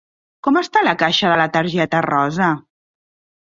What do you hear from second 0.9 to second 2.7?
caixa de la targeta rosa?